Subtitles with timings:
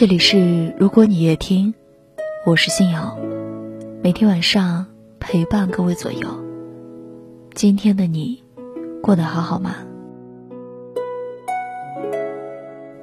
[0.00, 1.74] 这里是如果你也听，
[2.46, 3.18] 我是信瑶，
[4.02, 4.86] 每天晚上
[5.18, 6.26] 陪伴各位左右。
[7.52, 8.42] 今天的你
[9.02, 9.74] 过得好好吗？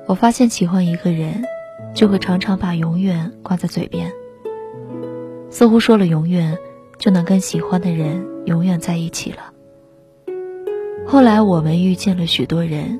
[0.07, 1.43] 我发现喜欢一个人，
[1.93, 4.11] 就会常常把永远挂在嘴边，
[5.51, 6.57] 似乎说了永远，
[6.97, 9.53] 就能跟喜欢的人永远在一起了。
[11.05, 12.99] 后来我们遇见了许多人，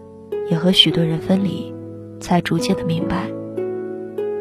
[0.52, 1.74] 也和许多人分离，
[2.20, 3.36] 才逐渐的明白。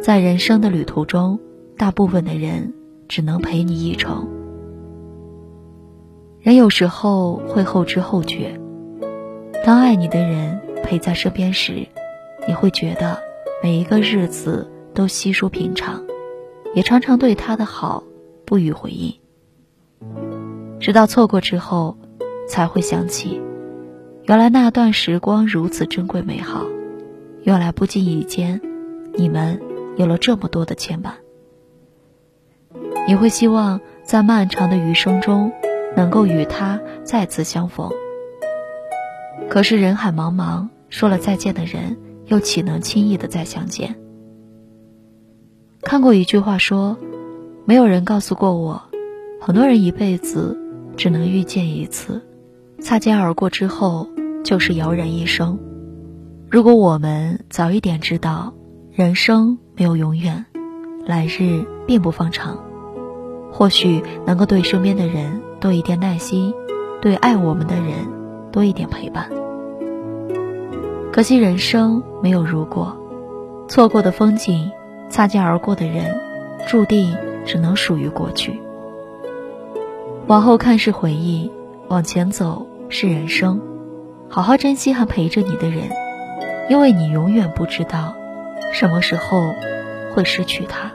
[0.07, 1.41] 在人生的旅途中，
[1.77, 2.73] 大部分的人
[3.09, 4.29] 只能陪你一程。
[6.39, 8.57] 人有时候会后知后觉，
[9.65, 11.89] 当爱你的人陪在身边时，
[12.47, 13.19] 你会觉得
[13.61, 16.01] 每一个日子都稀疏平常，
[16.73, 18.05] 也常常对他的好
[18.45, 19.13] 不予回应。
[20.79, 21.99] 直到错过之后，
[22.49, 23.43] 才会想起，
[24.27, 26.65] 原来那段时光如此珍贵美好，
[27.43, 28.61] 原来不经意间，
[29.15, 29.61] 你们。
[29.97, 31.13] 有了这么多的牵绊，
[33.09, 35.53] 你会希望在漫长的余生中
[35.97, 37.91] 能够与他再次相逢。
[39.49, 43.97] 可是人海茫茫，说了再见的人，又岂能轻易的再相见？
[45.83, 46.97] 看过一句话说，
[47.65, 48.83] 没有人告诉过我，
[49.41, 50.59] 很多人一辈子
[50.97, 52.23] 只能遇见一次，
[52.81, 54.09] 擦肩而过之后
[54.45, 55.59] 就是遥然一生。
[56.51, 58.53] 如果我们早一点知道。
[58.93, 60.47] 人生没有永远，
[61.05, 62.59] 来日并不方长。
[63.53, 66.55] 或许能够对身边的人多一点耐心，
[67.03, 67.95] 对爱我们的人
[68.51, 69.31] 多一点陪伴。
[71.13, 72.97] 可惜人生没有如果，
[73.69, 74.71] 错过的风景，
[75.11, 76.19] 擦肩而过的人，
[76.67, 78.59] 注定只能属于过去。
[80.27, 81.51] 往后看是回忆，
[81.89, 83.61] 往前走是人生。
[84.29, 85.85] 好好珍惜还陪着你的人，
[86.69, 88.15] 因为你永远不知道。
[88.73, 89.55] 什么时候
[90.15, 90.93] 会失去他？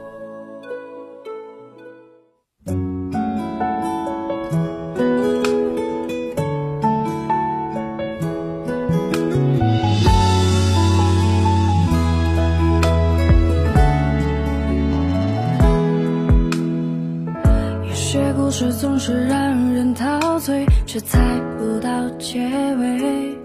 [17.84, 21.18] 有些故事总是让人陶醉，却猜
[21.58, 22.40] 不到结
[22.76, 23.41] 尾。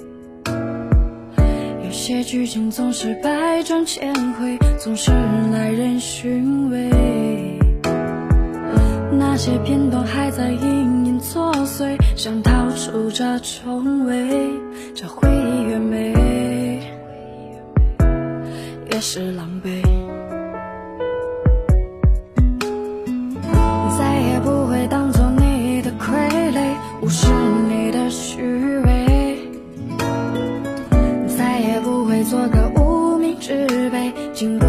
[1.97, 5.11] 些剧情总是百转千回，总是
[5.51, 6.91] 耐人寻味。
[9.19, 14.51] 那些片段还在隐隐作祟，想逃出这重围，
[14.95, 16.81] 这回忆越美，
[18.91, 20.16] 越是狼狈。
[32.25, 34.67] 做个无名之辈，经过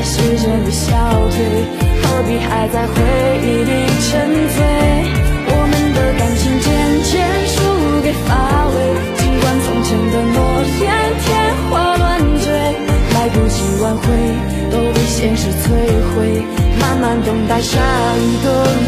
[0.00, 0.96] 在时间里消
[1.28, 1.36] 退，
[2.00, 2.94] 何必还在回
[3.44, 3.70] 忆里
[4.08, 4.08] 沉
[4.48, 4.56] 醉？
[5.44, 6.72] 我们的感情渐
[7.04, 7.12] 渐
[7.52, 8.74] 输给乏味，
[9.18, 10.40] 尽管从前的诺
[10.80, 10.88] 言
[11.20, 11.28] 天
[11.68, 12.48] 花乱坠，
[13.12, 14.08] 来不及挽回，
[14.72, 15.68] 都被现实摧
[16.16, 16.46] 毁，
[16.80, 17.78] 慢慢等待下
[18.16, 18.79] 一个。